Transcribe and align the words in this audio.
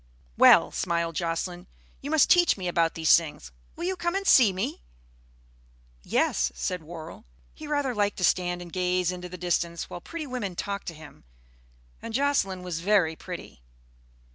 "Well," 0.35 0.71
smiled 0.71 1.13
Jocelyn, 1.15 1.67
"you 2.01 2.09
must 2.09 2.27
teach 2.27 2.57
me 2.57 2.67
about 2.67 2.95
these 2.95 3.15
things. 3.15 3.51
Will 3.75 3.83
you 3.83 3.95
come 3.95 4.15
and 4.15 4.25
see 4.25 4.51
me?" 4.51 4.81
"Yes," 6.01 6.51
said 6.55 6.81
Worrall. 6.81 7.25
He 7.53 7.67
rather 7.67 7.93
liked 7.93 8.17
to 8.17 8.23
stand 8.23 8.63
and 8.63 8.73
gaze 8.73 9.11
into 9.11 9.29
the 9.29 9.37
distance 9.37 9.91
while 9.91 10.01
pretty 10.01 10.25
women 10.25 10.55
talked 10.55 10.87
to 10.87 10.95
him. 10.95 11.23
And 12.01 12.15
Jocelyn 12.15 12.63
was 12.63 12.79
very 12.79 13.15
pretty. 13.15 13.61